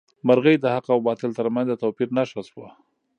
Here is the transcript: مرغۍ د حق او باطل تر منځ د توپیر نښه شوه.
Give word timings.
مرغۍ 0.27 0.55
د 0.59 0.65
حق 0.75 0.85
او 0.93 0.99
باطل 1.07 1.31
تر 1.39 1.47
منځ 1.55 1.67
د 1.69 1.73
توپیر 1.83 2.09
نښه 2.17 2.41
شوه. 2.49 2.67